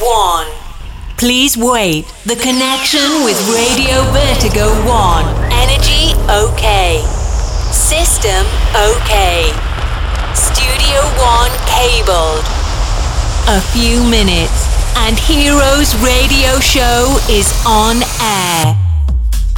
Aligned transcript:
1. 0.00 0.46
Please 1.16 1.56
wait. 1.56 2.06
The 2.24 2.36
connection 2.36 3.24
with 3.24 3.34
Radio 3.50 4.06
Vertigo 4.14 4.70
1. 4.86 5.26
Energy 5.50 6.14
okay. 6.30 7.02
System 7.74 8.46
okay. 8.74 9.50
Studio 10.34 11.02
1 11.18 11.50
cabled. 11.66 12.46
A 13.50 13.60
few 13.74 14.04
minutes 14.06 14.70
and 15.02 15.18
Heroes 15.18 15.94
Radio 15.98 16.60
Show 16.60 17.18
is 17.28 17.50
on 17.66 18.02
air. 18.22 18.76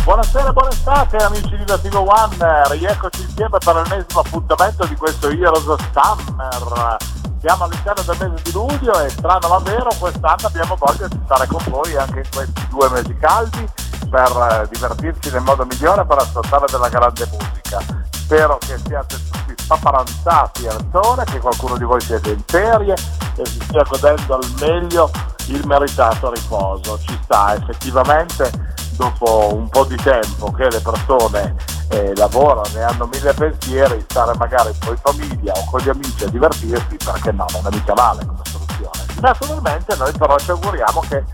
Buonasera, 0.04 0.52
buon 0.52 0.68
estate 0.68 1.18
amici 1.18 1.57
di 1.57 1.64
Vertigo 1.64 2.00
One, 2.00 2.36
rieccoci 2.70 3.20
insieme 3.20 3.59
per 3.59 3.75
l'ennesimo 3.75 4.20
appuntamento 4.20 4.86
di 4.86 4.96
questo 4.96 5.29
Heroes 5.29 5.77
Summer. 5.93 6.96
Siamo 7.41 7.64
all'interno 7.64 8.02
del 8.02 8.30
mese 8.30 8.43
di 8.43 8.52
luglio 8.52 9.00
e 9.00 9.09
strano 9.09 9.48
ma 9.48 9.59
vero, 9.61 9.89
quest'anno 9.99 10.46
abbiamo 10.46 10.76
voglia 10.76 11.08
di 11.08 11.18
stare 11.25 11.46
con 11.46 11.64
voi 11.71 11.96
anche 11.96 12.18
in 12.18 12.29
questi 12.30 12.68
due 12.68 12.90
mesi 12.90 13.16
caldi 13.16 13.66
per 14.11 14.30
eh, 14.50 14.68
divertirci 14.71 15.30
nel 15.30 15.40
modo 15.40 15.64
migliore 15.64 16.04
per 16.04 16.18
ascoltare 16.18 16.66
della 16.71 16.90
grande 16.90 17.26
musica. 17.30 17.80
Spero 18.11 18.58
che 18.58 18.76
siate 18.85 19.16
tutti 19.16 19.54
spaparanzati 19.57 20.66
al 20.66 20.86
sole, 20.93 21.25
che 21.25 21.39
qualcuno 21.39 21.79
di 21.79 21.85
voi 21.85 22.00
sia 22.03 22.21
in 22.25 22.43
ferie 22.44 22.93
e 22.93 23.46
si 23.46 23.58
stia 23.63 23.85
godendo 23.88 24.35
al 24.35 24.54
meglio 24.61 25.11
il 25.46 25.66
meritato 25.66 26.30
riposo. 26.30 26.99
Ci 26.99 27.18
sta 27.22 27.54
effettivamente 27.54 28.75
dopo 29.00 29.54
un 29.54 29.67
po' 29.71 29.85
di 29.85 29.96
tempo 29.96 30.50
che 30.53 30.68
le 30.68 30.81
persone 30.81 31.57
eh, 31.89 32.14
lavorano 32.17 32.69
e 32.75 32.83
hanno 32.83 33.06
mille 33.06 33.33
pensieri, 33.33 34.05
stare 34.06 34.36
magari 34.36 34.75
con 34.78 34.92
in 34.92 34.98
famiglia 34.98 35.53
o 35.55 35.64
con 35.70 35.81
gli 35.81 35.89
amici 35.89 36.25
a 36.25 36.28
divertirsi, 36.28 36.97
perché 37.03 37.33
no, 37.33 37.47
non 37.50 37.72
è 37.72 37.75
mica 37.75 37.94
male 37.94 38.27
come 38.27 38.42
soluzione. 38.42 39.06
Naturalmente 39.20 39.97
noi 39.97 40.12
però 40.12 40.39
ci 40.39 40.50
auguriamo 40.50 41.00
che 41.08 41.25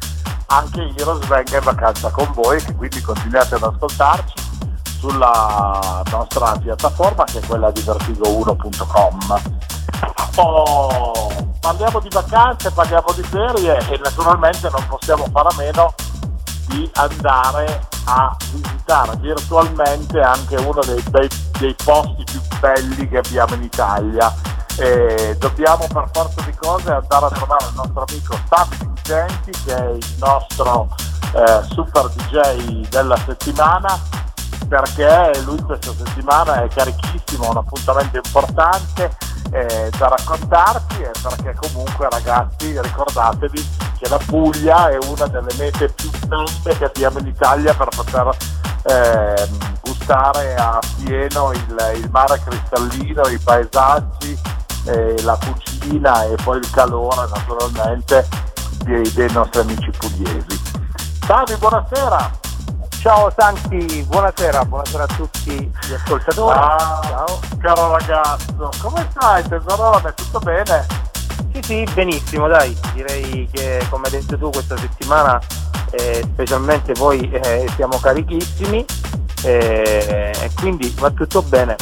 anche 0.47 0.93
Heroes 0.97 1.27
venga 1.27 1.57
in 1.57 1.65
vacanza 1.65 2.09
con 2.11 2.31
voi, 2.35 2.63
che 2.63 2.73
quindi 2.77 3.01
continuate 3.01 3.57
ad 3.57 3.65
ascoltarci 3.65 4.45
sulla 5.01 6.03
nostra 6.09 6.57
piattaforma 6.59 7.25
che 7.25 7.41
è 7.41 7.47
quella 7.47 7.73
di 7.73 7.81
vertigo1.com. 7.81 9.41
Oh, 10.37 11.29
parliamo 11.59 11.99
di 11.99 12.09
vacanze, 12.13 12.71
parliamo 12.71 13.13
di 13.13 13.23
ferie 13.25 13.77
e 13.89 13.99
naturalmente 14.01 14.71
non 14.71 14.87
possiamo 14.87 15.27
fare 15.33 15.49
a 15.49 15.55
meno 15.57 15.95
di 16.67 16.91
andare 16.95 17.89
a 18.05 18.37
visitare 18.53 19.17
virtualmente 19.17 20.21
anche 20.21 20.57
uno 20.57 20.81
dei, 20.85 21.03
dei, 21.11 21.29
dei 21.59 21.75
posti 21.85 22.25
più 22.25 22.41
belli 22.61 23.09
che 23.09 23.19
abbiamo 23.19 23.55
in 23.55 23.63
Italia. 23.63 24.35
E 24.79 25.37
dobbiamo 25.39 25.87
per 25.87 26.09
forza 26.13 26.43
di 26.43 26.55
cose 26.55 26.93
andare 26.93 27.27
a 27.27 27.31
trovare 27.31 27.65
il 27.67 27.75
nostro 27.77 28.05
amico 28.07 28.39
Sammy 28.47 28.77
Vincenti 28.79 29.51
che 29.65 29.75
è 29.75 29.89
il 29.89 30.15
nostro 30.19 30.89
eh, 31.35 31.63
super 31.73 32.11
DJ 32.11 32.87
della 32.89 33.17
settimana 33.25 33.99
perché 34.69 35.41
lui 35.45 35.61
questa 35.63 35.93
settimana 35.93 36.63
è 36.63 36.69
carichissimo, 36.69 37.51
un 37.51 37.57
appuntamento 37.57 38.17
importante 38.17 39.17
eh, 39.53 39.91
da 39.97 40.09
raccontarci 40.09 41.03
e 41.03 41.11
perché 41.23 41.55
comunque 41.61 42.09
ragazzi 42.11 42.81
ricordatevi 42.81 43.69
che 43.99 44.09
la 44.09 44.19
Puglia 44.27 44.91
è 44.91 44.99
una 45.07 45.27
delle 45.27 45.53
mete 45.59 45.89
più 45.89 46.11
belle 46.27 46.77
che 46.77 46.85
abbiamo 46.85 47.19
in 47.19 47.27
Italia 47.27 47.75
per 47.75 47.89
poter 47.89 48.37
eh, 48.85 49.49
gustare 49.81 50.55
a 50.57 50.79
pieno 51.03 51.53
il, 51.53 51.93
il, 51.97 52.11
mare 52.11 52.41
cristallino, 52.45 53.27
i 53.29 53.39
paesaggi, 53.39 54.39
eh, 54.85 55.23
la 55.23 55.39
cucina 55.45 56.25
e 56.25 56.35
poi 56.43 56.59
il 56.59 56.71
calore 56.71 57.29
naturalmente 57.29 58.29
dei, 58.85 59.11
dei 59.13 59.31
nostri 59.33 59.61
amici 59.61 59.91
pugliesi. 59.91 60.63
Salve, 61.25 61.57
buonasera! 61.57 62.46
Ciao 63.07 63.33
Santi, 63.37 64.03
buonasera, 64.03 64.65
buonasera 64.65 65.05
a 65.05 65.07
tutti 65.07 65.53
gli 65.53 65.93
ascoltatori. 65.93 66.59
Ah, 66.59 67.01
Ciao. 67.05 67.39
Caro 67.61 67.97
ragazzo, 67.97 68.69
come 68.83 69.07
stai 69.13 69.47
tesorone? 69.47 70.13
Tutto 70.13 70.41
bene? 70.41 70.85
Sì, 71.53 71.63
sì, 71.63 71.89
benissimo, 71.95 72.49
dai. 72.49 72.77
Direi 72.95 73.49
che 73.53 73.87
come 73.91 74.07
hai 74.07 74.11
detto 74.11 74.37
tu 74.37 74.51
questa 74.51 74.77
settimana, 74.77 75.41
eh, 75.93 76.29
specialmente 76.33 76.95
poi 76.95 77.31
eh, 77.31 77.71
siamo 77.77 77.97
carichissimi 78.01 78.85
eh, 79.45 80.33
e 80.41 80.51
quindi 80.57 80.93
va 80.99 81.09
tutto 81.13 81.43
bene. 81.43 81.77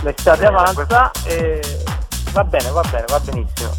L'estate 0.00 0.44
bene, 0.44 0.56
avanza 0.56 1.10
e 1.24 1.60
va 2.32 2.44
bene, 2.44 2.70
va 2.70 2.80
bene, 2.90 3.04
va 3.06 3.20
benissimo. 3.20 3.72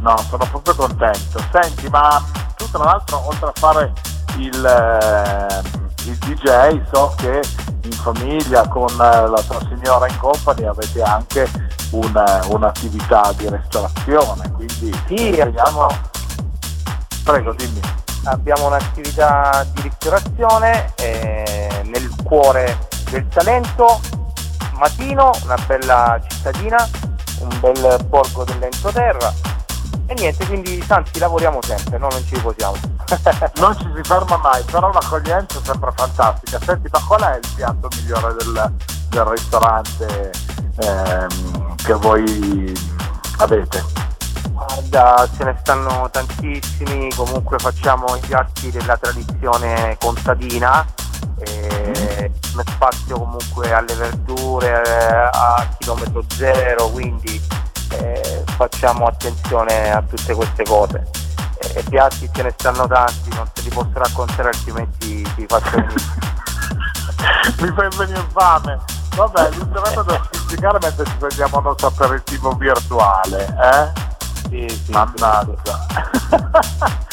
No, 0.00 0.14
sono 0.28 0.46
proprio 0.50 0.74
contento. 0.74 1.42
Senti, 1.50 1.88
ma 1.88 2.22
tu 2.54 2.70
tra 2.70 2.84
l'altro 2.84 3.26
oltre 3.28 3.46
a 3.46 3.52
fare 3.54 3.92
il 4.36 4.62
eh, 4.62 5.81
il 6.04 6.16
DJ 6.18 6.80
so 6.92 7.14
che 7.16 7.42
in 7.84 7.92
famiglia 7.92 8.66
con 8.68 8.88
eh, 8.90 9.28
la 9.28 9.42
tua 9.46 9.60
signora 9.68 10.06
in 10.08 10.18
company 10.18 10.64
avete 10.64 11.02
anche 11.02 11.48
una, 11.90 12.40
un'attività 12.48 13.32
di 13.36 13.48
ristorazione, 13.48 14.50
quindi 14.52 14.92
sì, 15.06 15.40
abbiamo, 15.40 15.86
prego 17.24 17.52
dimmi. 17.52 17.80
Abbiamo 18.24 18.68
un'attività 18.68 19.66
di 19.74 19.82
ristorazione 19.82 20.92
eh, 20.94 21.82
nel 21.86 22.08
cuore 22.22 22.86
del 23.10 23.26
Salento, 23.30 24.00
Matino, 24.74 25.32
una 25.42 25.56
bella 25.66 26.20
cittadina, 26.28 26.88
un 27.40 27.60
bel 27.60 27.98
borgo 28.08 28.44
dell'entroterra 28.44 29.52
e 30.06 30.14
niente, 30.14 30.46
quindi 30.46 30.78
tanti 30.86 31.18
lavoriamo 31.18 31.60
sempre, 31.62 31.98
no? 31.98 32.08
non 32.10 32.24
ci 32.24 32.34
riposiamo. 32.34 32.74
non 33.56 33.76
ci 33.76 33.90
si 33.94 34.02
ferma 34.02 34.36
mai, 34.36 34.62
però 34.64 34.92
l'accoglienza 34.92 35.58
è 35.58 35.62
sempre 35.64 35.92
fantastica. 35.94 36.58
Senti, 36.64 36.88
ma 36.90 37.00
qual 37.06 37.20
è 37.22 37.36
il 37.36 37.48
piatto 37.54 37.88
migliore 37.96 38.34
del, 38.34 38.72
del 39.08 39.24
ristorante 39.24 40.30
ehm, 40.80 41.74
che 41.76 41.92
voi 41.94 42.72
avete? 43.38 43.84
Guarda, 44.50 45.28
ce 45.36 45.44
ne 45.44 45.56
stanno 45.60 46.08
tantissimi, 46.10 47.12
comunque 47.14 47.58
facciamo 47.58 48.14
i 48.16 48.20
piatti 48.20 48.70
della 48.70 48.96
tradizione 48.96 49.96
contadina, 49.98 50.86
eh, 51.38 52.30
spazio 52.82 53.18
comunque 53.18 53.72
alle 53.72 53.94
verdure 53.94 54.82
eh, 54.84 55.30
a 55.32 55.68
chilometro 55.78 56.24
zero, 56.28 56.88
quindi 56.88 57.40
eh, 57.98 58.44
facciamo 58.56 59.06
attenzione 59.06 59.90
a 59.90 60.02
tutte 60.02 60.34
queste 60.34 60.64
cose. 60.64 61.10
Eh, 61.74 61.82
piatti 61.88 62.28
ce 62.32 62.42
ne 62.42 62.52
stanno 62.56 62.86
tanti, 62.86 63.30
non 63.34 63.48
te 63.52 63.62
li 63.62 63.68
posso 63.70 63.92
raccontare 63.94 64.48
altrimenti 64.48 65.22
ti 65.34 65.46
faccio 65.46 65.70
venire. 65.70 66.30
Mi 67.60 67.72
fai 67.74 67.88
venire 67.96 68.26
fame. 68.32 68.78
Vabbè, 69.14 69.50
l'ultima 69.56 70.02
da 70.02 70.28
spiegare 70.32 70.78
mentre 70.80 71.04
ci 71.04 71.16
prendiamo 71.18 71.58
il 71.58 71.64
nostro 71.64 71.86
aperitivo 71.88 72.52
virtuale, 72.52 73.46
eh? 73.46 74.10
Sì, 74.48 74.68
sì. 74.68 74.90
Mannaggia. 74.90 75.86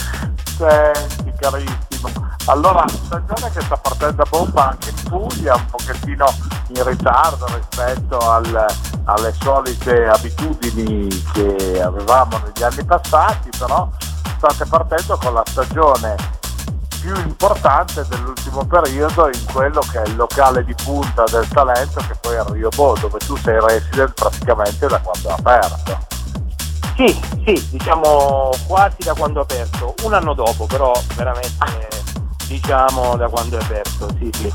Senti, 0.58 1.34
carissimo. 1.38 2.28
Allora, 2.46 2.86
stagione 2.88 3.52
che 3.52 3.62
sta 3.62 3.78
partendo 3.78 4.24
a 4.24 4.26
bomba 4.30 4.70
anche 4.70 4.90
in 4.90 5.04
Puglia, 5.04 5.56
un 5.56 5.66
pochettino 5.68 6.26
in 6.70 6.84
ritardo 6.84 7.46
rispetto 7.48 8.18
al, 8.18 8.66
alle 9.06 9.34
solite 9.40 10.08
abitudini 10.08 11.08
che 11.34 11.82
avevamo 11.82 12.40
negli 12.44 12.64
anni 12.64 12.84
passati, 12.84 13.50
però 13.58 13.90
state 14.38 14.66
partendo 14.66 15.18
con 15.18 15.34
la 15.34 15.44
stagione 15.46 16.16
più 17.02 17.16
importante 17.16 18.06
dell'ultimo 18.10 18.66
periodo 18.66 19.28
in 19.28 19.46
quello 19.52 19.80
che 19.92 20.02
è 20.02 20.08
il 20.08 20.16
locale 20.16 20.64
di 20.66 20.76
punta 20.84 21.24
del 21.26 21.48
talento 21.48 22.02
che 22.02 22.16
poi 22.20 22.36
è 22.36 22.38
a 22.38 22.46
Rio 22.50 22.70
Bo, 22.76 22.96
dove 23.00 23.20
tu 23.20 23.38
sei 23.38 23.60
resident 23.60 24.14
praticamente 24.14 24.88
da 24.88 25.00
quando 25.00 25.30
è 25.30 25.32
aperto. 25.32 26.08
Sì, 26.98 27.22
sì, 27.46 27.68
diciamo 27.70 28.52
quasi 28.68 28.98
da 29.00 29.14
quando 29.14 29.40
è 29.40 29.44
aperto, 29.44 29.96
un 30.04 30.14
anno 30.14 30.34
dopo 30.34 30.66
però 30.66 30.92
veramente 31.16 31.88
diciamo 32.48 33.16
da 33.16 33.30
quando 33.30 33.58
è 33.58 33.64
aperto, 33.64 34.08
sì 34.18 34.30
sì. 34.34 34.54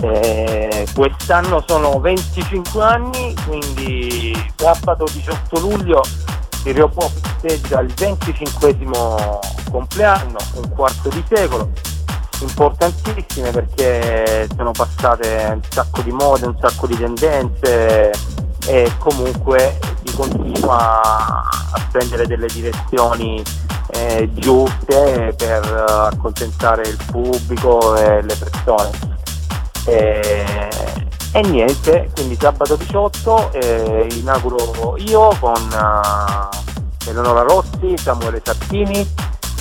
Eh, 0.00 0.86
quest'anno 0.94 1.62
sono 1.66 2.00
25 2.00 2.82
anni, 2.82 3.34
quindi 3.46 4.32
sabato 4.56 5.04
18 5.04 5.60
luglio 5.60 6.02
il 6.64 6.74
Riopò 6.74 7.08
festeggia 7.08 7.80
il 7.80 7.92
25 7.92 8.76
compleanno, 9.70 10.38
un 10.54 10.68
quarto 10.70 11.08
di 11.08 11.24
secolo, 11.28 11.70
importantissime 12.40 13.50
perché 13.50 14.46
sono 14.54 14.70
passate 14.70 15.50
un 15.52 15.60
sacco 15.68 16.02
di 16.02 16.12
mode, 16.12 16.46
un 16.46 16.56
sacco 16.60 16.86
di 16.86 16.96
tendenze 16.96 18.12
e 18.66 18.92
comunque 18.98 19.78
si 20.04 20.14
continua 20.14 21.00
a 21.00 21.86
prendere 21.90 22.26
delle 22.26 22.46
direzioni 22.46 23.42
eh, 23.94 24.30
giuste 24.34 25.34
per 25.36 25.84
accontentare 26.12 26.82
il 26.82 26.98
pubblico 27.10 27.96
e 27.96 28.22
le 28.22 28.36
persone. 28.36 29.11
E, 29.84 30.68
e 31.32 31.40
niente, 31.42 32.10
quindi 32.14 32.36
sabato 32.38 32.76
18 32.76 33.52
eh, 33.52 34.06
inauguro 34.12 34.96
io 34.98 35.34
con 35.40 35.54
uh, 35.54 37.08
Eleonora 37.08 37.42
Rossi, 37.42 37.96
Samuele 37.96 38.40
Sattini 38.44 39.08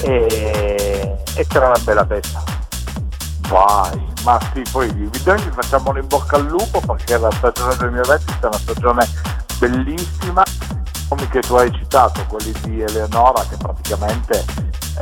e, 0.01 1.17
e 1.33 1.47
sarà 1.49 1.67
una 1.67 1.79
bella 1.83 2.05
festa. 2.05 2.43
Vai, 3.47 4.13
ma 4.23 4.39
sì, 4.53 4.61
poi 4.71 4.87
i 4.87 5.09
video 5.11 5.35
vi 5.35 5.51
facciamo 5.51 5.97
in 5.97 6.07
bocca 6.07 6.35
al 6.35 6.45
lupo 6.45 6.79
perché 6.79 7.17
la 7.17 7.31
stagione 7.31 7.75
2020 7.75 8.33
è 8.39 8.45
una 8.45 8.57
stagione 8.57 9.09
bellissima, 9.57 10.43
come 11.07 11.27
che 11.29 11.39
tu 11.41 11.55
hai 11.55 11.71
citato, 11.71 12.25
quelli 12.27 12.53
di 12.63 12.81
Eleonora 12.81 13.43
che 13.49 13.57
praticamente 13.57 14.45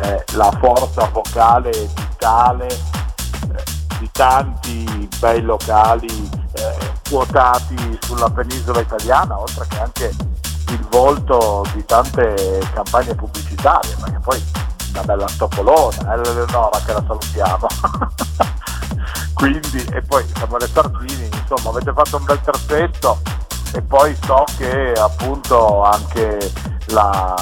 è 0.01 0.23
la 0.33 0.51
forza 0.59 1.09
vocale 1.11 1.71
vitale 1.71 2.67
eh, 2.67 3.78
di 3.99 4.09
tanti 4.11 5.09
bei 5.19 5.41
locali 5.41 6.29
eh, 6.53 6.77
quotati 7.09 7.99
sulla 8.01 8.29
penisola 8.29 8.79
italiana, 8.79 9.39
oltre 9.39 9.65
che 9.67 9.79
anche 9.79 10.15
il 10.69 10.87
volto 10.89 11.65
di 11.73 11.83
tante 11.85 12.59
campagne 12.73 13.15
pubblicitarie, 13.15 13.95
perché 13.95 14.19
poi 14.19 14.43
una 14.91 15.03
bella 15.03 15.27
stopolona, 15.27 16.13
è 16.13 16.17
eh, 16.17 16.21
l'Eleonora 16.21 16.79
che 16.85 16.93
la 16.93 17.03
salutiamo. 17.05 17.67
Quindi, 19.33 19.85
e 19.93 20.01
poi 20.01 20.25
Samuele 20.37 20.67
Sardini, 20.67 21.29
insomma, 21.31 21.69
avete 21.69 21.93
fatto 21.93 22.17
un 22.17 22.23
bel 22.25 22.41
terzetto 22.41 23.21
e 23.73 23.81
poi 23.81 24.15
so 24.25 24.43
che 24.57 24.93
appunto 24.93 25.83
anche 25.83 26.51
la, 26.87 27.35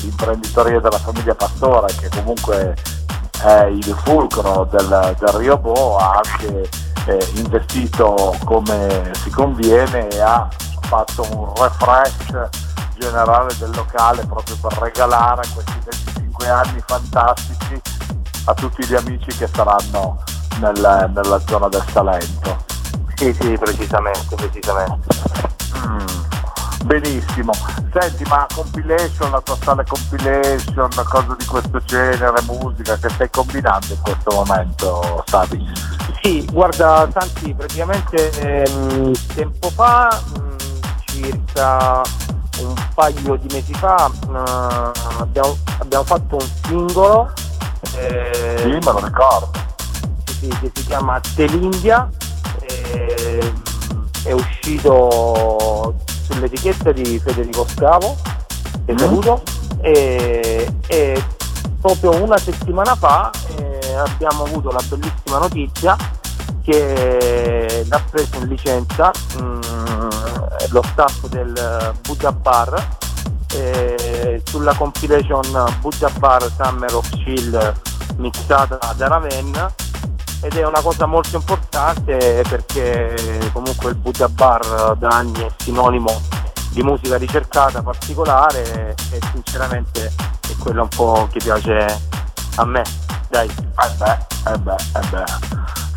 l'imprenditoria 0.00 0.80
della 0.80 0.98
famiglia 0.98 1.34
Pastore, 1.34 1.94
che 1.94 2.08
comunque 2.10 2.74
è 3.42 3.64
il 3.66 3.96
fulcro 4.04 4.66
del, 4.70 5.16
del 5.18 5.28
Rio 5.34 5.58
Bo, 5.58 5.96
ha 5.96 6.20
anche 6.24 6.68
eh, 7.06 7.32
investito 7.36 8.36
come 8.44 9.10
si 9.22 9.30
conviene 9.30 10.08
e 10.08 10.20
ha 10.20 10.48
fatto 10.82 11.26
un 11.32 11.52
refresh 11.54 12.48
generale 12.98 13.54
del 13.58 13.70
locale 13.74 14.24
proprio 14.26 14.56
per 14.60 14.78
regalare 14.78 15.42
questi 15.54 15.78
25 15.84 16.48
anni 16.48 16.82
fantastici 16.84 17.80
a 18.46 18.54
tutti 18.54 18.84
gli 18.86 18.94
amici 18.94 19.36
che 19.36 19.48
saranno 19.52 20.22
nel, 20.60 21.10
nella 21.14 21.40
zona 21.46 21.68
del 21.68 21.84
Salento. 21.92 22.64
Sì, 23.14 23.32
sì, 23.32 23.56
precisamente, 23.58 24.34
precisamente. 24.34 25.08
Mm, 25.86 26.27
benissimo. 26.84 27.52
Senti, 27.92 28.24
ma 28.28 28.46
compilation, 28.54 29.30
la 29.30 29.40
tua 29.40 29.56
sala 29.62 29.84
compilation, 29.84 30.88
cose 31.04 31.34
di 31.38 31.44
questo 31.44 31.80
genere, 31.84 32.40
musica 32.42 32.96
che 32.96 33.08
stai 33.10 33.30
combinando 33.30 33.86
in 33.90 34.00
questo 34.02 34.30
momento, 34.34 35.24
Sabi? 35.26 35.66
Sì, 36.22 36.44
guarda 36.50 37.08
Santi, 37.12 37.54
praticamente 37.54 38.30
ehm, 38.40 39.12
tempo 39.34 39.70
fa, 39.70 40.08
mh, 40.34 40.40
mm, 40.40 40.56
circa 41.06 42.02
un 42.60 42.74
paio 42.94 43.36
di 43.36 43.46
mesi 43.52 43.72
fa, 43.74 44.08
mh, 44.08 44.30
mm, 44.30 45.20
abbiamo, 45.20 45.56
abbiamo, 45.78 46.04
fatto 46.04 46.36
un 46.36 46.48
singolo. 46.64 47.32
Eh, 47.96 48.56
sì, 48.58 48.68
me 48.68 48.80
lo 48.80 49.04
ricordo. 49.04 49.50
Sì, 50.26 50.48
che 50.60 50.70
si 50.74 50.86
chiama 50.86 51.20
Telindia. 51.34 52.08
Eh, 52.60 53.52
è 54.28 54.32
uscito 54.32 55.94
sull'etichetta 56.24 56.92
di 56.92 57.18
Federico 57.18 57.66
Scavo, 57.66 58.14
che 58.84 58.92
mm. 58.92 58.96
saluto, 58.98 59.42
e, 59.80 60.70
e, 60.86 61.24
proprio 61.80 62.22
una 62.22 62.36
settimana 62.36 62.94
fa 62.94 63.30
eh, 63.56 63.94
abbiamo 63.94 64.44
avuto 64.44 64.70
la 64.70 64.82
bellissima 64.86 65.38
notizia 65.38 65.96
che 66.62 67.86
l'ha 67.88 68.02
preso 68.10 68.36
in 68.38 68.48
licenza 68.48 69.10
mh, 69.38 69.42
mm, 69.42 70.08
lo 70.70 70.82
staff 70.82 71.26
del 71.28 71.94
Buddha 72.02 72.32
Bar 72.32 72.96
eh, 73.54 74.42
sulla 74.44 74.74
compilation 74.74 75.74
Buddha 75.80 76.10
Bar 76.18 76.50
Summer 76.60 76.94
of 76.94 77.08
Chill 77.10 77.74
mixata 78.16 78.92
da 78.94 79.06
Ravenna 79.06 79.72
ed 80.40 80.54
è 80.54 80.64
una 80.64 80.80
cosa 80.80 81.06
molto 81.06 81.36
importante 81.36 82.42
perché 82.48 83.50
comunque 83.52 83.90
il 83.90 83.96
Buddha 83.96 84.28
Bar 84.28 84.96
da 84.96 85.08
anni 85.08 85.40
è 85.40 85.48
sinonimo 85.56 86.20
di 86.70 86.82
musica 86.82 87.16
ricercata 87.16 87.82
particolare 87.82 88.94
e 89.10 89.20
sinceramente 89.32 90.12
è 90.48 90.56
quello 90.58 90.82
un 90.82 90.88
po' 90.88 91.28
che 91.30 91.38
piace 91.38 91.86
a 92.56 92.64
me. 92.64 92.82
Dai. 93.28 93.48
Eh 93.48 93.90
beh, 93.96 94.52
eh 94.52 94.58
beh, 94.58 94.74
eh 94.74 95.06
beh. 95.10 95.24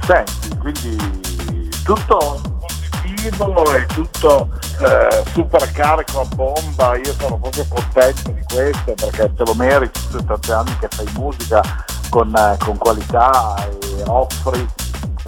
Senti, 0.06 0.58
quindi 0.58 1.70
tutto 1.84 2.42
positivo 2.60 3.76
e 3.76 3.86
tutto 3.86 4.50
eh, 4.80 5.24
super 5.34 5.72
carico 5.72 6.22
a 6.22 6.26
bomba, 6.36 6.96
io 6.98 7.14
sono 7.20 7.38
proprio 7.38 7.66
contento 7.70 8.32
di 8.32 8.44
questo 8.52 8.94
perché 8.94 9.34
te 9.34 9.44
lo 9.46 9.54
meriti, 9.54 10.00
tu 10.10 10.24
tanti 10.24 10.52
anni 10.52 10.78
che 10.80 10.88
fai 10.90 11.08
musica 11.14 11.62
con, 12.12 12.36
eh, 12.36 12.58
con 12.60 12.78
qualità 12.78 13.56
e 13.66 14.04
offri 14.06 14.68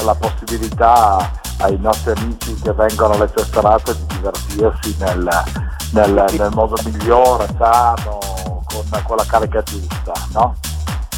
la 0.04 0.14
possibilità 0.14 1.32
ai 1.60 1.78
nostri 1.80 2.12
amici 2.12 2.54
che 2.62 2.74
vengono 2.74 3.14
alle 3.14 3.32
tue 3.32 3.46
serate 3.46 3.96
di 3.96 4.16
divertirsi 4.16 4.96
nel, 5.00 5.44
nel, 5.92 6.26
nel 6.38 6.52
modo 6.54 6.76
migliore, 6.84 7.48
sano, 7.58 8.20
con, 8.66 9.02
con 9.04 9.16
la 9.16 9.26
carica 9.26 9.64
giusta, 9.64 10.12
no? 10.34 10.56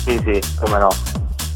Sì, 0.03 0.21
sì, 0.23 0.55
come 0.59 0.77
no. 0.77 0.89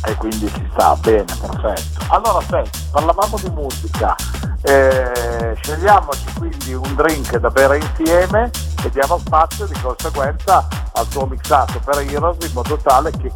E 0.06 0.15
quindi 0.15 0.47
si 0.47 0.67
sta 0.71 0.95
bene, 0.95 1.25
perfetto. 1.39 2.05
Allora, 2.07 2.44
senti, 2.50 2.79
parlavamo 2.89 3.38
di 3.38 3.50
musica, 3.51 4.15
eh, 4.63 5.55
scegliamoci 5.62 6.33
quindi 6.35 6.73
un 6.73 6.95
drink 6.95 7.38
da 7.38 7.50
bere 7.50 7.77
insieme 7.77 8.50
e 8.83 8.89
diamo 8.89 9.19
spazio 9.19 9.67
di 9.67 9.79
conseguenza 9.79 10.67
al 10.94 11.07
tuo 11.09 11.27
mixato 11.27 11.79
per 11.79 12.00
Heroes 12.00 12.44
in 12.44 12.53
modo 12.53 12.75
tale 12.77 13.12
che 13.12 13.31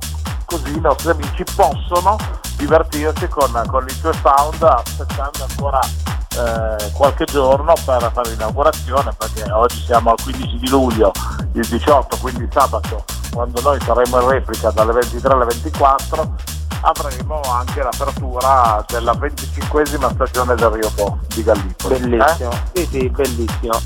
così 0.54 0.78
i 0.78 0.80
nostri 0.80 1.10
amici 1.10 1.44
possono 1.56 2.16
divertirsi 2.58 3.28
con, 3.28 3.52
con 3.68 3.86
i 3.90 4.00
tuoi 4.00 4.14
sound 4.22 4.62
aspettando 4.62 5.48
ancora 5.50 5.80
eh, 5.80 6.92
qualche 6.92 7.26
giorno 7.26 7.74
per 7.84 8.12
fare 8.14 8.30
l'inaugurazione 8.30 9.12
perché 9.18 9.52
oggi 9.52 9.84
siamo 9.84 10.12
al 10.12 10.22
15 10.22 10.58
di 10.58 10.70
luglio, 10.70 11.12
il 11.54 11.68
18, 11.68 12.18
quindi 12.22 12.48
sabato, 12.52 13.04
quando 13.32 13.62
noi 13.62 13.80
saremo 13.82 14.22
in 14.22 14.30
replica 14.30 14.70
dalle 14.70 14.92
23 14.94 15.34
alle 15.34 15.46
24, 15.46 16.36
avremo 16.82 17.42
anche 17.52 17.82
l'apertura 17.82 18.86
della 18.88 19.14
25esima 19.14 20.14
stagione 20.14 20.54
del 20.54 20.70
Rio 20.70 20.92
Po 20.94 21.18
di 21.34 21.44
Gallipoli. 21.44 22.00
Bellissimo, 22.00 22.52
eh? 22.52 22.62
sì 22.74 22.88
sì, 22.92 23.10
bellissimo. 23.10 23.82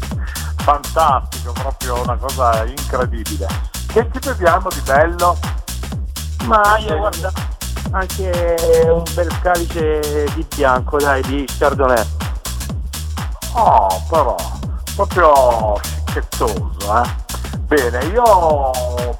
Fantastico, 0.58 1.54
proprio 1.54 2.02
una 2.02 2.18
cosa 2.18 2.66
incredibile. 2.66 3.48
Che 3.88 4.10
ci 4.12 4.20
beviamo 4.20 4.68
di 4.68 4.82
bello? 4.82 5.38
Ma 6.46 6.78
io 6.78 6.98
guarda 6.98 7.32
anche 7.92 8.86
un 8.86 9.04
bel 9.14 9.40
calice 9.42 10.26
di 10.34 10.46
bianco, 10.56 10.98
dai, 10.98 11.22
di 11.24 11.46
Chardonnay. 11.58 12.06
Oh, 13.54 14.04
però, 14.10 14.36
proprio 14.96 15.80
schiettoso, 16.06 17.04
eh. 17.04 17.26
Bene, 17.68 18.06
io 18.06 18.72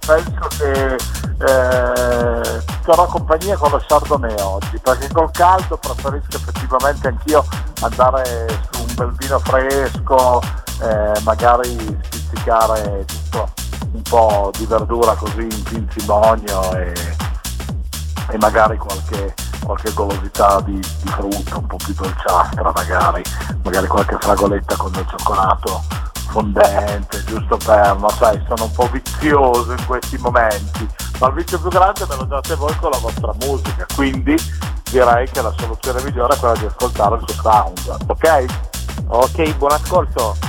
penso 0.06 0.48
che 0.58 0.94
eh, 0.96 2.64
terrò 2.86 3.06
compagnia 3.08 3.58
con 3.58 3.72
lo 3.72 3.84
Chardonnay 3.86 4.40
oggi, 4.40 4.80
perché 4.80 5.10
col 5.12 5.32
caldo 5.32 5.78
preferisco 5.78 6.38
effettivamente 6.38 7.08
anch'io 7.10 7.46
andare 7.82 8.48
su 8.72 8.82
un 8.82 8.96
bel 8.96 9.12
vino 9.18 9.40
fresco, 9.40 10.42
eh, 10.82 11.20
magari 11.24 12.00
spizzicare 12.04 13.04
tutto 13.06 13.50
un 13.92 14.02
po' 14.02 14.52
di 14.58 14.66
verdura 14.66 15.14
così 15.16 15.42
in 15.42 15.64
pinzimonio 15.64 16.74
e, 16.76 16.94
e 18.32 18.38
magari 18.38 18.78
qualche, 18.78 19.34
qualche 19.64 19.94
golosità 19.94 20.62
di, 20.62 20.74
di, 20.74 21.10
frutta 21.10 21.58
un 21.58 21.68
po' 21.68 21.78
più 21.78 21.94
dolciastra 21.94 22.72
magari, 22.74 23.22
magari 23.64 23.88
qualche 23.88 24.18
fragoletta 24.20 24.76
con 24.76 24.92
del 24.92 25.06
cioccolato 25.08 25.84
fondente, 26.30 27.24
giusto 27.24 27.58
per, 27.58 27.96
ma 27.98 28.10
sai, 28.10 28.42
sono 28.48 28.66
un 28.66 28.72
po' 28.72 28.88
vizioso 28.92 29.72
in 29.72 29.86
questi 29.86 30.18
momenti, 30.18 30.88
ma 31.20 31.28
il 31.28 31.34
vizio 31.34 31.60
più 31.60 31.70
grande 31.70 32.06
me 32.08 32.16
lo 32.16 32.26
date 32.26 32.56
voi 32.56 32.76
con 32.78 32.92
la 32.92 33.00
vostra 33.00 33.34
musica, 33.42 33.86
quindi 33.96 34.36
direi 34.92 35.30
che 35.30 35.42
la 35.42 35.54
soluzione 35.58 36.04
migliore 36.04 36.36
è 36.36 36.38
quella 36.38 36.56
di 36.56 36.66
ascoltare 36.66 37.16
il 37.16 37.24
suo 37.26 37.42
sound, 37.42 37.98
ok? 38.08 38.46
Ok, 39.08 39.56
buon 39.56 39.72
ascolto. 39.72 40.47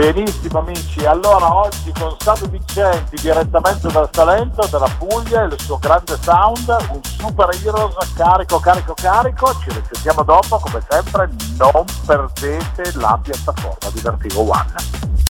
Benissimo 0.00 0.60
amici, 0.60 1.04
allora 1.04 1.54
oggi 1.56 1.92
con 1.92 2.16
Sabio 2.20 2.46
Vincenti 2.48 3.16
direttamente 3.20 3.86
dal 3.88 4.08
Salento, 4.10 4.66
dalla 4.66 4.88
Puglia, 4.96 5.42
il 5.42 5.54
suo 5.60 5.76
grande 5.76 6.16
sound, 6.22 6.74
un 6.88 7.00
super 7.02 7.50
heroes 7.62 8.14
carico, 8.14 8.58
carico, 8.60 8.94
carico, 8.94 9.52
ci 9.60 9.68
risentiamo 9.68 10.22
dopo, 10.22 10.58
come 10.58 10.82
sempre 10.88 11.28
non 11.58 11.84
perdete 12.06 12.92
la 12.94 13.20
piattaforma 13.22 13.90
di 13.92 14.00
Vertigo 14.00 14.40
One. 14.40 15.29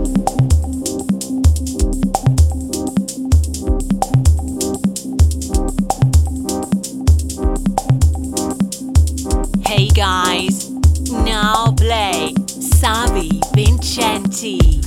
guys. 10.01 10.71
Now 11.11 11.75
play 11.77 12.33
Savi 12.33 13.39
Vincenti. 13.53 14.81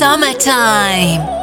Summertime. 0.00 1.39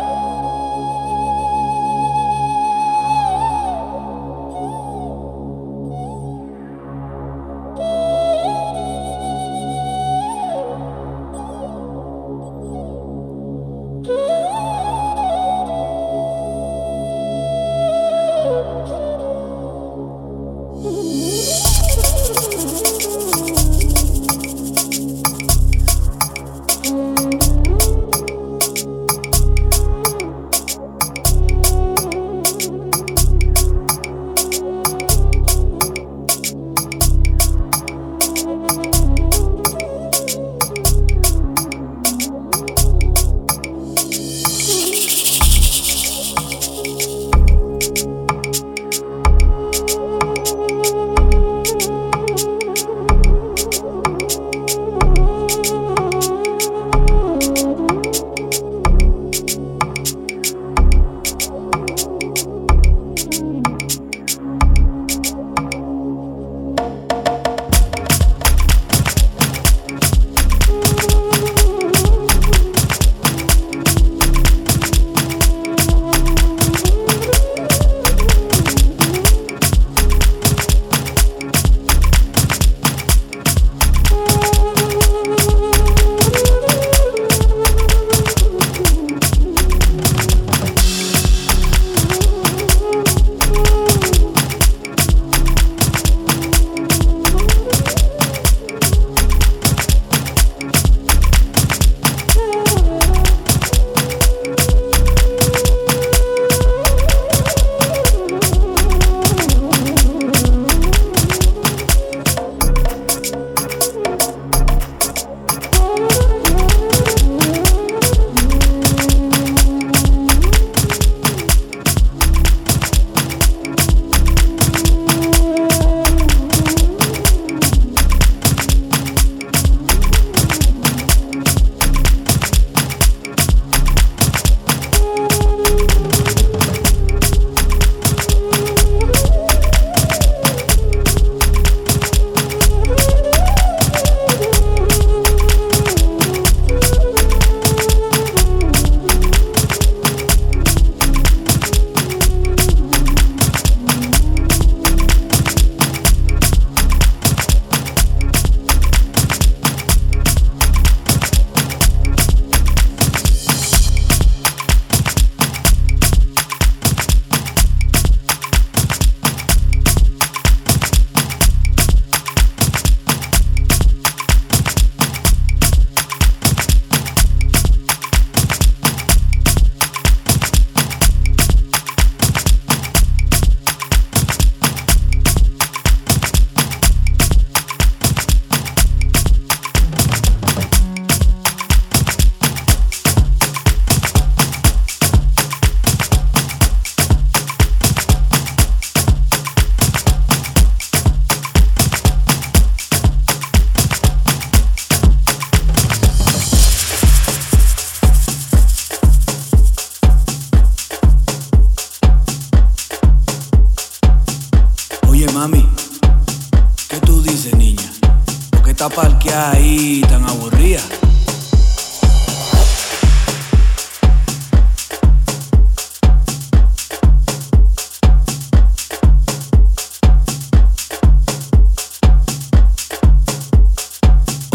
¿Por 218.97 219.19
qué 219.19 219.29
está 219.29 219.41
parqueada 219.41 219.51
ahí 219.51 220.01
tan 220.09 220.27
aburrida? 220.27 220.81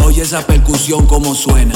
Oye 0.03 0.21
esa 0.23 0.45
percusión 0.45 1.05
como 1.07 1.33
suena. 1.33 1.73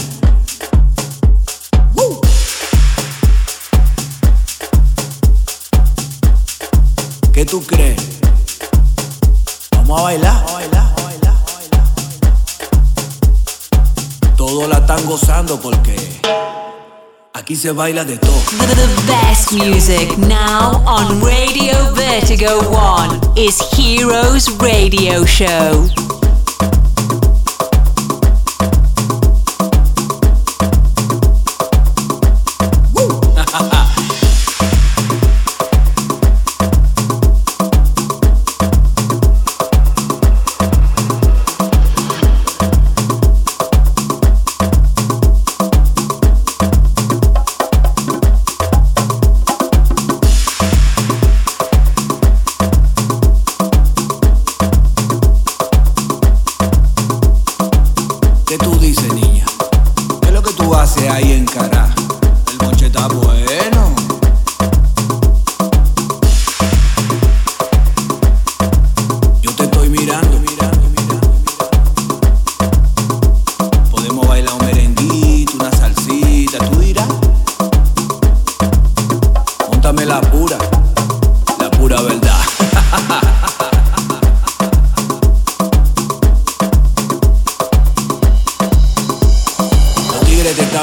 ¿Qué 7.32 7.46
tú 7.46 7.62
crees? 7.62 8.02
Vamos 9.72 10.00
a 10.00 10.04
bailar. 10.04 10.77
Todos 14.58 14.70
la 14.70 14.78
están 14.80 15.06
gozando 15.06 15.62
porque 15.62 15.96
aquí 17.32 17.56
se 17.56 17.72
baila 17.74 18.04
de 18.04 18.17
todo. 18.17 18.41
The 18.58 18.88
best 19.06 19.52
music 19.52 20.17
now 20.17 20.82
on 20.84 21.22
Radio 21.22 21.93
Vertigo 21.93 22.62
1 22.72 23.34
is 23.36 23.60
Heroes 23.78 24.50
Radio 24.58 25.24
Show. 25.28 26.07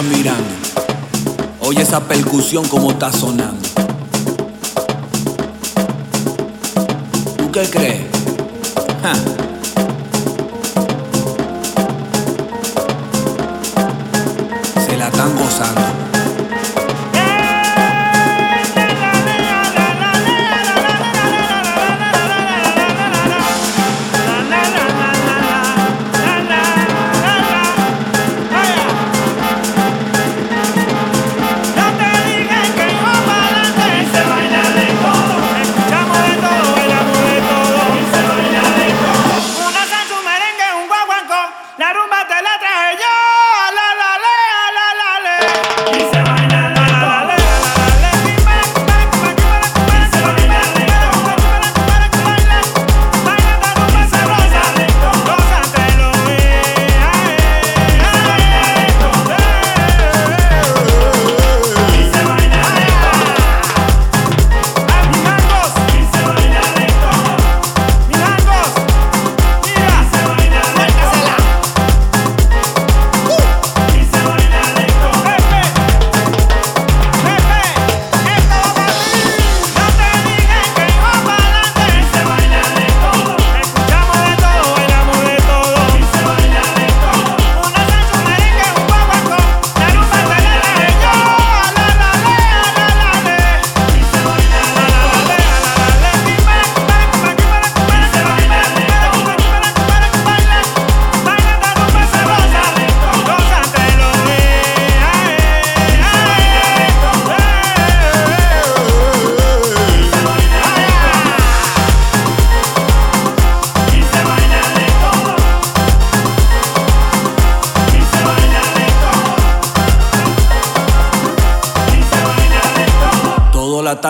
mirando. 0.02 0.44
Oye 1.60 1.82
esa 1.82 2.00
percusión 2.00 2.66
como 2.68 2.90
está 2.90 3.12
sonando. 3.12 3.68
¿Tú 7.36 7.50
qué 7.52 7.62
crees? 7.70 8.04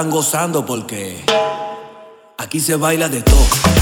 Están 0.05 0.11
gozando 0.11 0.67
porque 0.67 1.25
aquí 2.37 2.61
se 2.61 2.77
baila 2.77 3.09
de 3.09 3.23
todo. 3.23 3.74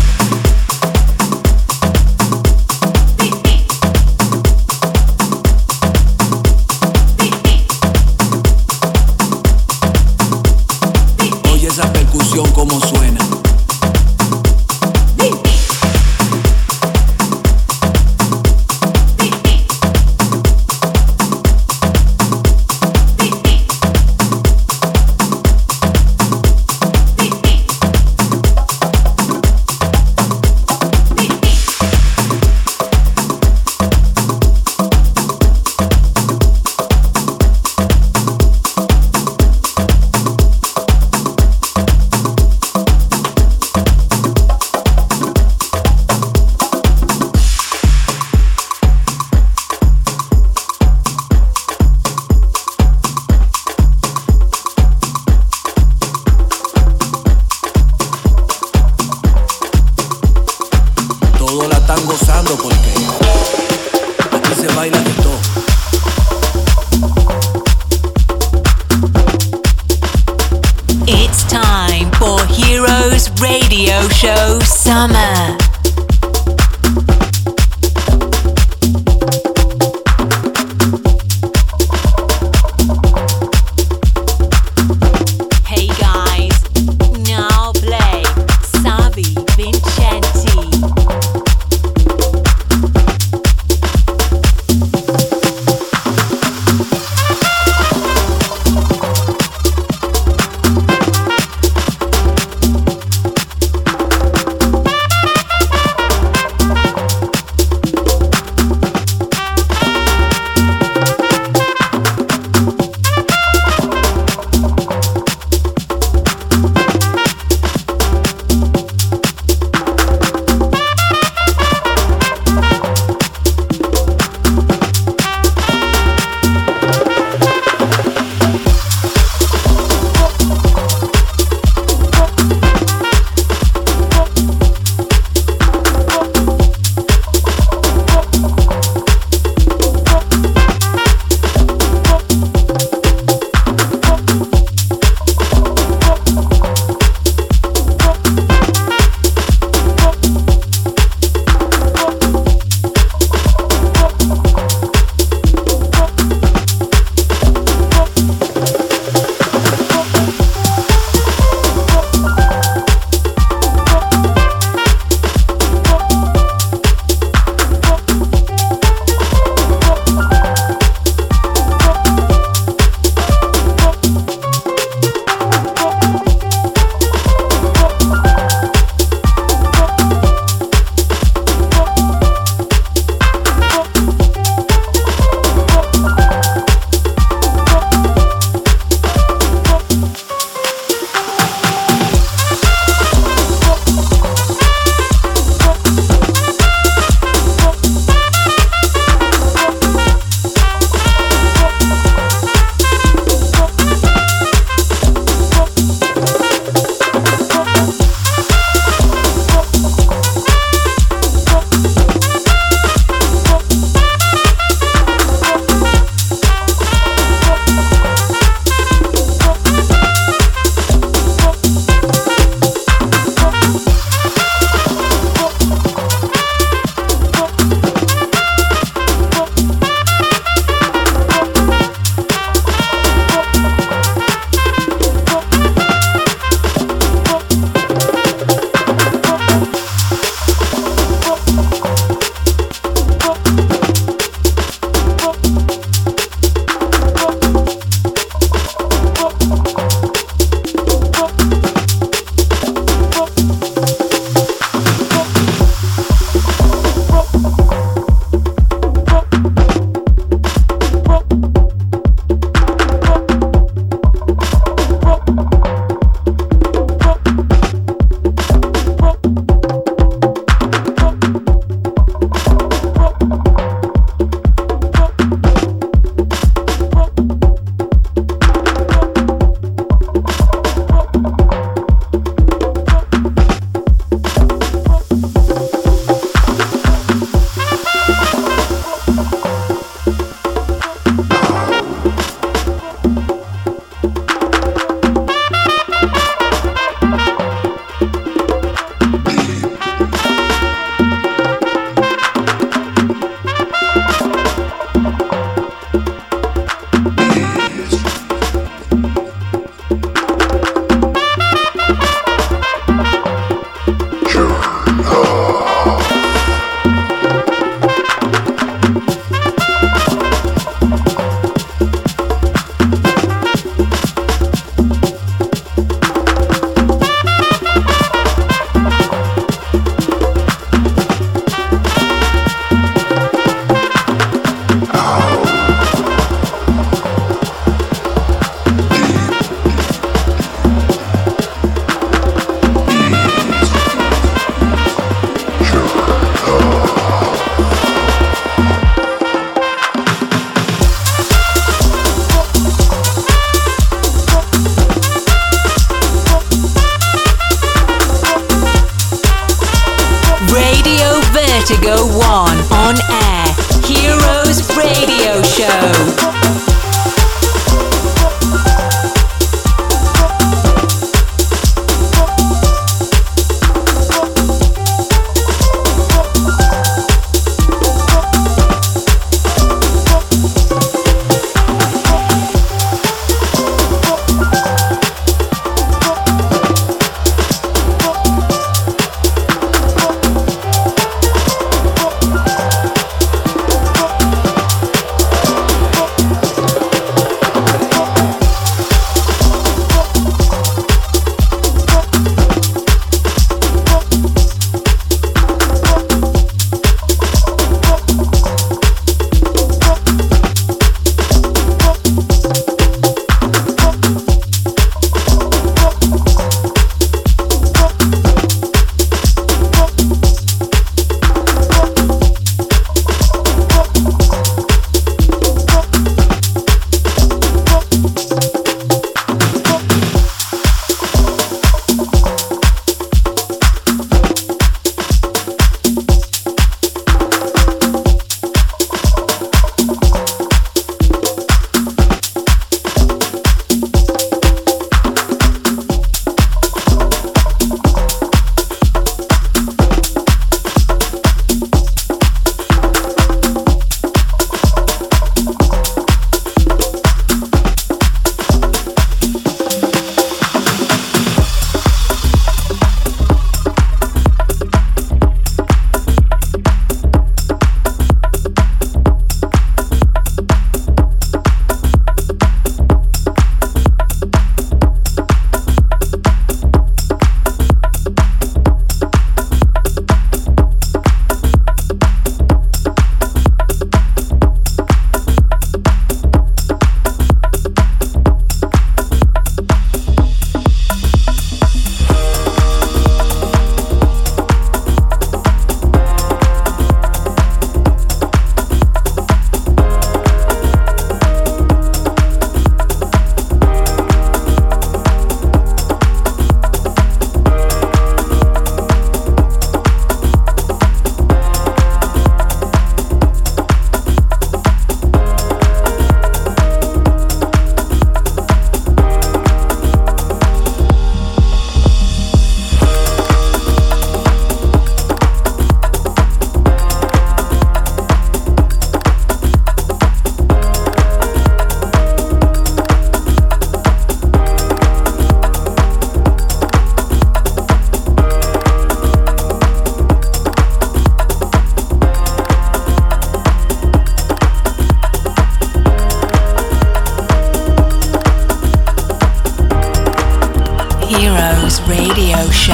Show. 552.50 552.72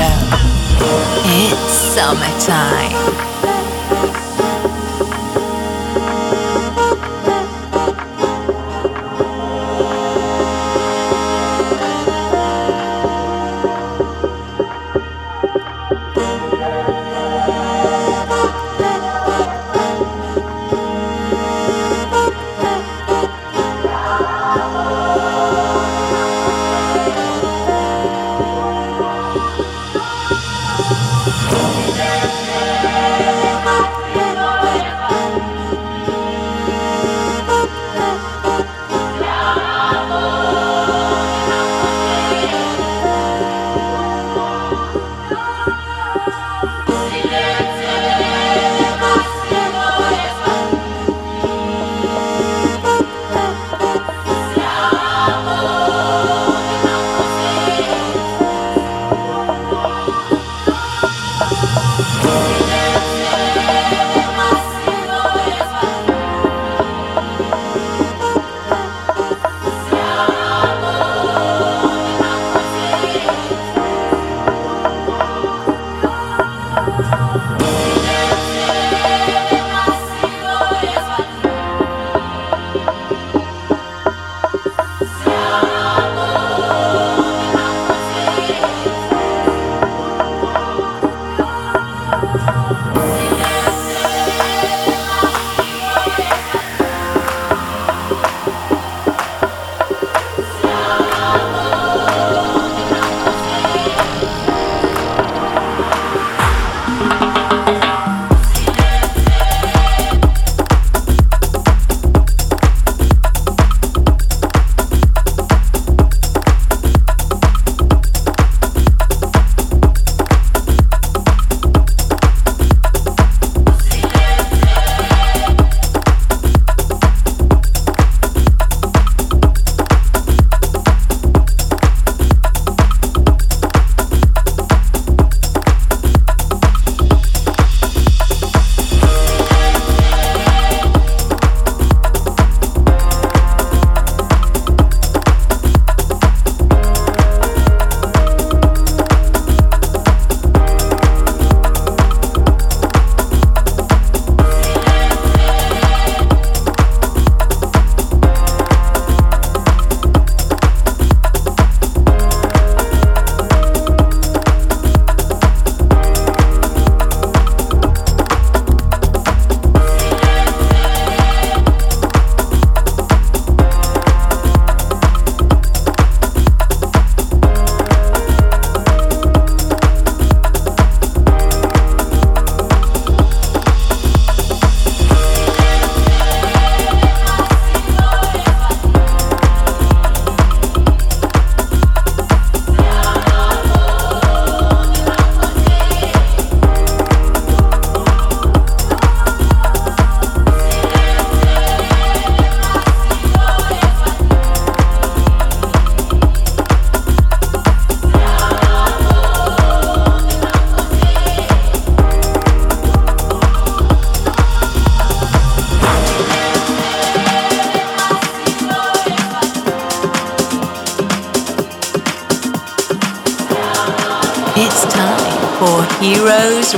It's 1.25 1.73
summertime. 1.73 3.28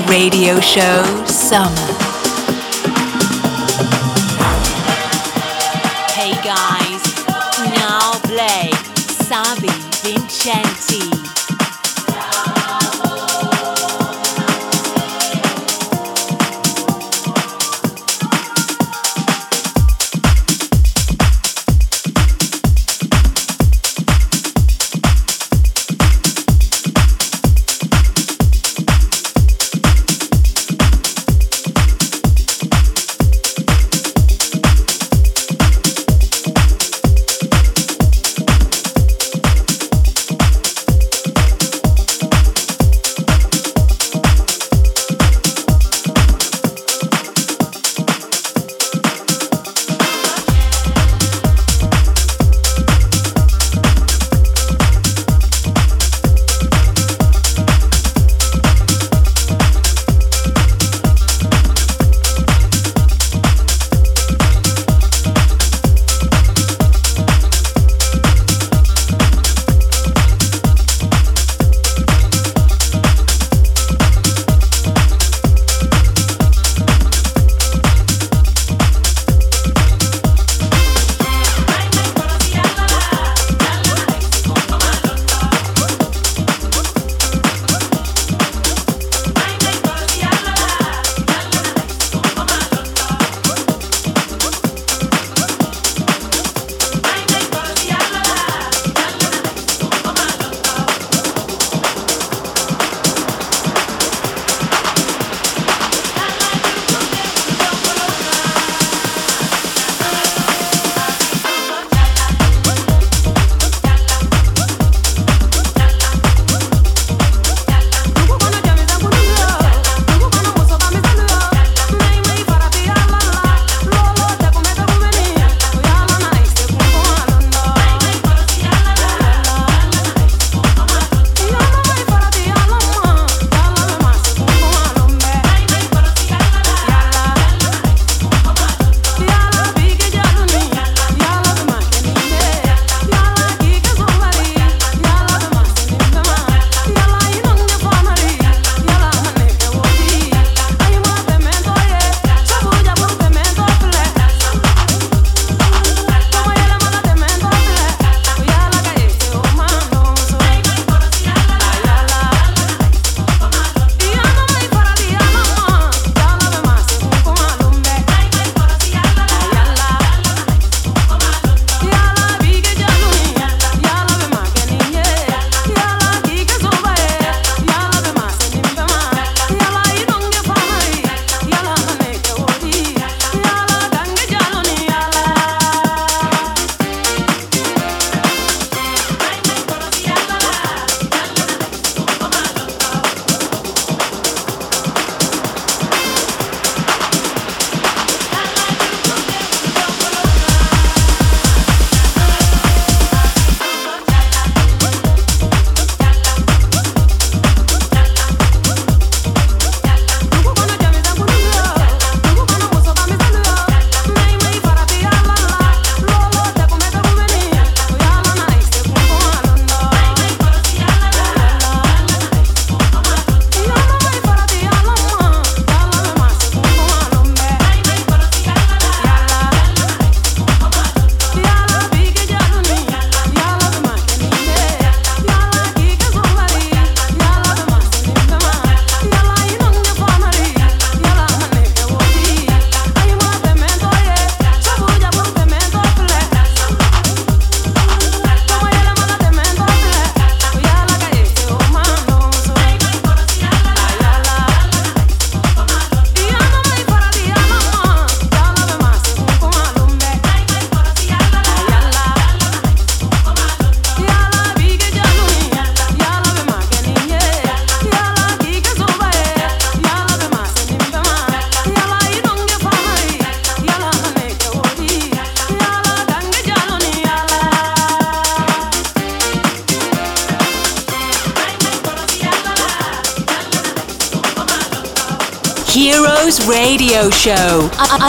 Radio 0.08 0.58
show 0.60 1.24
Summer. 1.26 1.99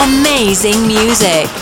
Amazing 0.02 0.86
music. 0.86 1.61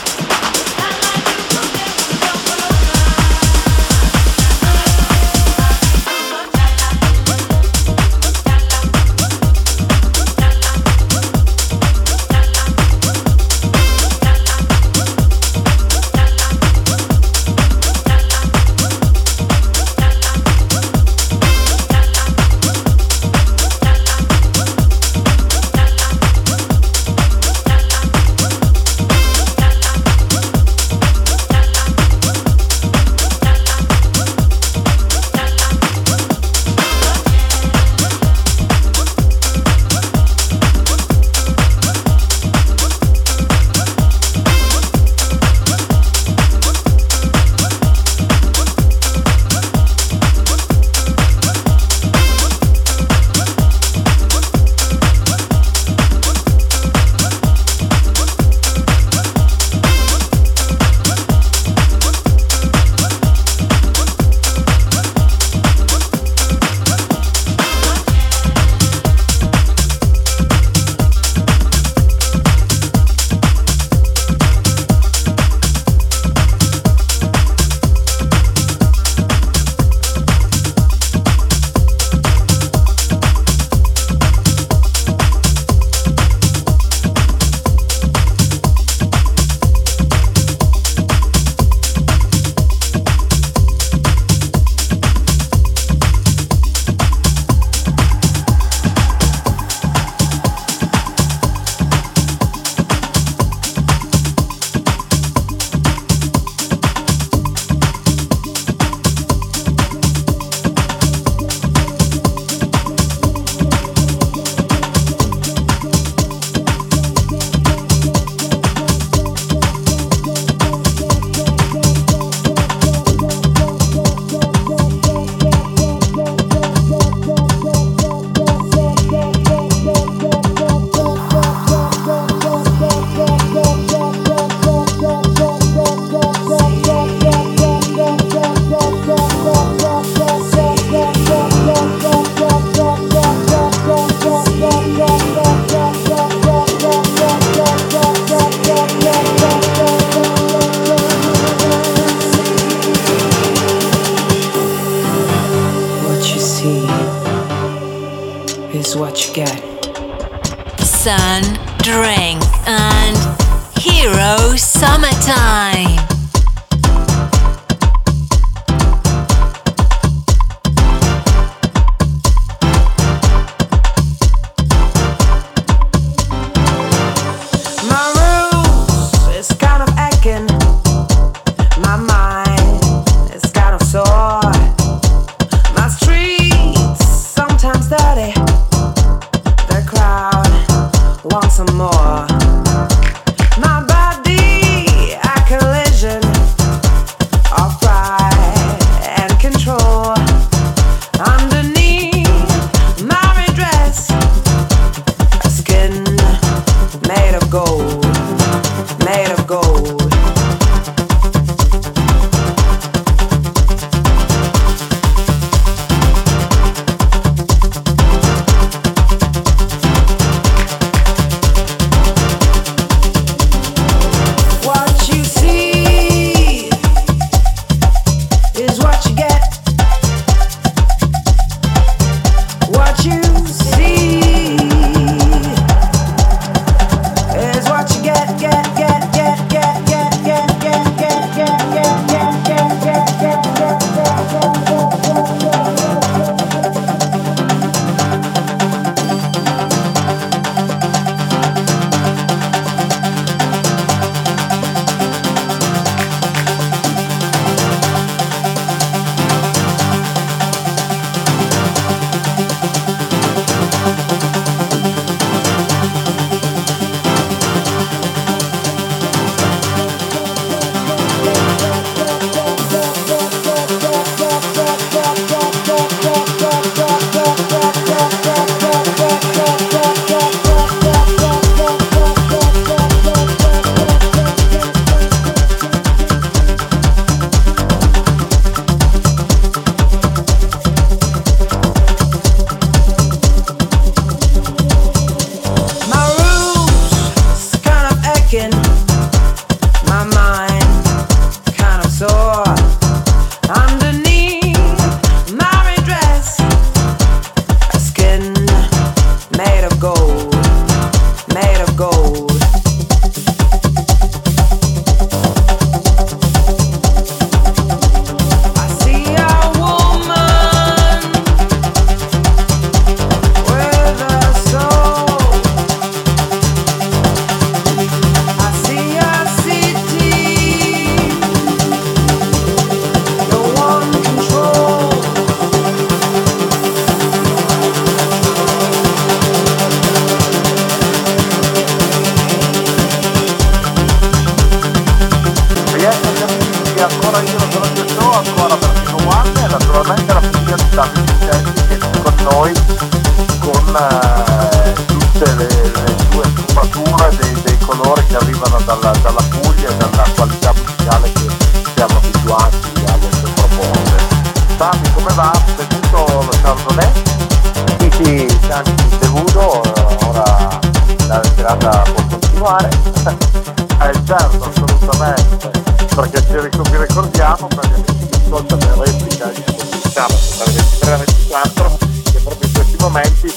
Perché 376.31 376.71
vi 376.71 376.77
ricordiamo 376.77 377.49
per 377.49 377.69
che 377.85 378.17
ascoltano 378.17 378.63
in 378.63 378.85
replica 378.85 379.27
di 379.27 379.43
sabato 379.91 380.15
dalle 380.39 380.53
23 380.53 380.93
alle 380.93 381.05
24 381.05 381.79
che 382.13 382.19
proprio 382.21 382.49
in 382.49 382.55
questi 382.55 382.77
momenti 382.79 383.35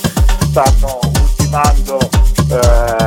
stanno 0.49 0.99
ultimando 1.19 1.97
eh, 2.49 3.02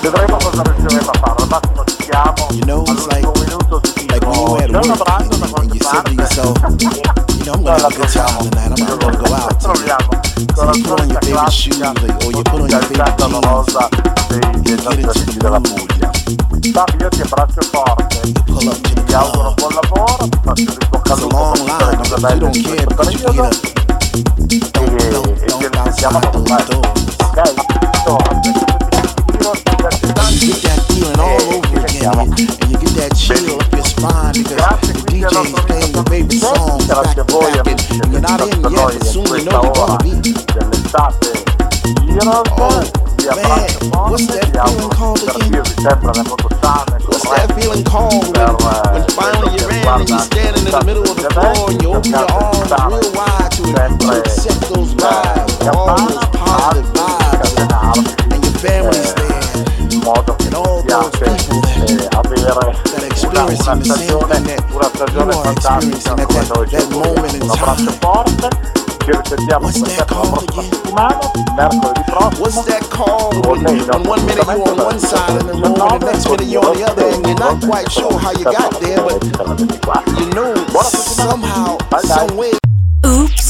vedremo 0.00 0.36
cosa 0.36 0.62
riusciremo 0.62 1.10
a 1.10 1.18
fare. 1.18 1.42
Al 1.42 1.48
massimo 1.48 1.84
ci 1.84 1.96
siamo. 2.04 2.46
You 2.50 2.64
know, 2.64 2.84
all'ultimo 2.86 3.32
minuto 3.38 3.80
ti 3.80 4.06
Like 4.10 4.26
when 4.26 4.40
you 4.40 4.50
dico 4.50 4.56
had 4.56 4.70
c'è 4.70 4.76
un 4.76 4.88
work 4.88 5.00
abbraccio 5.00 5.36
da 5.36 5.40
and, 5.40 5.42
and 5.42 5.50
qualche 5.52 5.76
you 5.76 5.84
parte. 5.84 6.12
yourself, 6.12 6.56
you 6.80 7.44
know, 7.44 7.52
I'm 7.52 7.62
gonna 7.62 7.78
have 7.78 7.84
a 7.84 7.96
good 7.96 8.08
time 8.08 8.50
tonight. 8.50 8.70
I'm, 8.70 8.86
I'm 8.86 8.98
gonna 8.98 9.16
go 9.16 9.34
out. 9.34 9.62
So 9.62 9.72
you 10.74 10.82
put 10.82 11.00
on 11.00 11.08
your 11.10 11.20
favorite 11.20 11.52
shoes, 11.52 11.78
like, 11.80 12.24
or 12.24 12.30
you 12.32 12.42
put 12.44 12.60
on 12.60 12.68
your 12.68 12.82
favorite 12.82 13.16
dolorosa 13.16 13.88
dei, 14.28 14.40
dei 14.62 14.76
get 14.76 15.16
into 15.16 15.38
the 15.38 15.60
mood. 15.60 15.88
Fabio 16.72 16.98
io 17.00 17.08
ti 17.08 17.20
abbraccio 17.22 17.60
forte. 17.62 18.20
You 18.46 19.04
ti 19.04 19.14
auguro 19.14 19.54
buon 19.54 19.72
lavoro 19.74 20.28
ti 20.28 20.38
faccio 20.42 20.62
il 20.62 20.88
bocca 20.88 21.12
al 21.12 21.18
a 21.18 21.20
lupo 21.20 21.50
per 21.52 21.66
tutte 21.66 21.84
le 21.84 21.96
you 21.96 22.20
belle 22.20 22.50
di 22.50 22.62
questo 22.62 22.84
you 23.10 24.70
periodo. 24.70 25.34
e, 25.34 25.92
ci 25.94 26.04
those 26.30 26.50
te 26.50 26.64
doors. 26.68 27.00
ok? 27.20 27.70
And 28.06 28.69
you 30.40 30.52
get 30.52 30.62
that 30.62 30.80
feeling 30.88 31.20
all 31.20 31.36
over 31.52 31.84
again, 31.84 32.16
and 32.16 32.32
you, 32.40 32.48
get 32.48 32.96
that 32.96 33.12
chill 33.12 33.60
up 33.60 33.68
your 33.76 33.84
spine 33.84 34.32
because 34.32 34.56
the 34.56 34.96
quindi 35.04 35.20
al 35.24 35.32
DJ 35.32 35.36
is 35.36 35.36
nostro 35.36 35.64
playing 35.68 35.92
your 35.92 36.04
favorite 36.08 36.40
amico 36.40 36.80
back 36.88 37.14
to 37.14 37.24
back, 37.28 37.66
and, 37.68 38.12
you're 38.12 38.24
not 38.24 38.40
in 38.40 38.60
yet, 38.64 38.72
but 38.72 39.04
soon 39.04 39.26
you 39.28 39.44
know 39.44 39.62
you're 39.62 39.76
gonna 39.76 40.00
be. 40.00 40.10
Oh, 42.62 42.84
man, 43.36 43.68
what's 44.10 44.26
that 44.26 44.48
feeling 44.52 44.90
called 44.90 45.22
again? 45.22 45.50
divertirvi 45.50 45.74
sempre 45.82 46.12
nel 46.12 46.24
modo 46.24 46.48
sano 46.60 46.98
What's 47.06 47.24
that 47.24 47.52
feeling 47.58 47.84
called 47.84 48.36
when, 48.36 48.56
when 48.92 49.04
finally 49.10 49.56
you're 49.58 49.70
in 49.70 49.86
and 49.86 50.08
you're 50.08 50.18
standing 50.18 50.66
in 50.66 50.72
the 50.72 50.84
middle 50.84 51.04
of 51.04 51.16
the 51.16 51.30
floor 51.30 51.70
and 51.70 51.82
you 51.82 51.88
open 51.92 52.10
your 52.10 52.30
arms 52.32 52.72
real 52.88 53.12
wide 53.12 53.50
to, 53.52 53.62
to 53.72 54.20
accept 54.20 54.60
those 54.72 54.94
vibes, 54.94 55.66
all 55.74 55.96
those 55.96 56.24
positive 56.32 56.88
vibes, 56.92 56.99
avere 62.60 62.82
that 62.90 63.02
una, 63.22 63.46
experiencing 63.46 63.74
una 63.74 63.82
the 63.82 63.84
same 63.86 64.10
stagione, 64.14 64.34
thing 64.34 64.44
that 64.44 64.64
una 64.70 64.90
you 64.92 64.94
stagione 64.94 65.34
are 65.34 65.42
fantastica 65.42 65.50
experiencing 65.50 66.20
at 66.20 66.28
come 66.28 66.46
that, 66.46 66.70
that 66.70 66.90
moment 66.90 67.34
in 67.34 67.42
auguriamo. 67.42 67.50
Un 67.50 67.50
abbraccio 67.50 67.90
time. 67.90 67.98
forte, 68.00 68.48
ci 69.04 69.10
risentiamo 69.12 69.66
What's 69.66 69.80
that 69.80 69.88
sempre 69.88 70.04
la 70.04 70.04
called 70.06 70.44
prossima 70.44 70.62
again? 70.62 70.70
settimana, 70.70 71.30
mercoledì 71.56 72.02
prossimo. 72.06 72.40
What's 72.44 72.64
that 72.64 72.88
called 72.90 73.46
Well, 73.46 73.56
when, 73.56 73.66
hey, 73.66 73.86
no, 73.86 73.98
when 73.98 74.06
one 74.06 74.24
minute 74.26 74.46
you're 74.46 74.68
on 74.70 74.76
one 74.78 74.98
side 75.00 75.36
of 75.36 75.46
the 75.46 75.54
room 75.54 75.74
and 75.80 76.00
the 76.00 76.06
next 76.06 76.28
minute 76.28 76.46
you're 76.48 76.64
on 76.64 76.76
the 76.76 76.84
other 76.84 77.06
and 77.08 77.26
you're 77.26 77.38
not 77.38 77.60
quite 77.62 77.90
sure 77.90 78.18
how 78.18 78.32
you 78.32 78.44
got 78.44 78.70
there, 78.80 79.02
but 79.02 80.02
you 80.18 80.26
know 80.34 80.54
somehow, 80.90 81.78
some 82.04 82.36
way. 82.36 82.52
Oops, 83.06 83.49